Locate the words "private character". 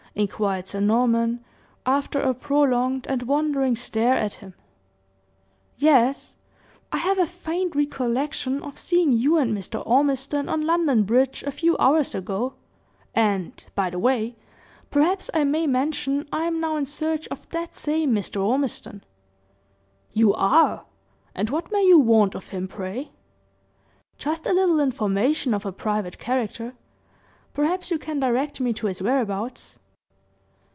25.71-26.73